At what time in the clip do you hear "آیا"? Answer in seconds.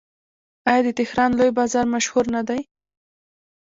0.69-0.81